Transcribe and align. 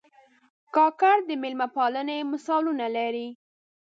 کاکړ 0.75 1.17
د 1.25 1.31
مېلمه 1.41 1.67
پالنې 1.75 2.17
مثالونه 2.31 2.85
لري. 2.97 3.27